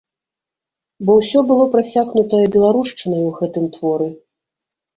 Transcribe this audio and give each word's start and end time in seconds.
Бо 1.09 1.17
ўсё 1.19 1.43
было 1.51 1.65
прасякнутае 1.75 2.41
беларушчынай 2.57 3.21
у 3.29 3.31
гэтым 3.39 3.71
творы. 3.79 4.13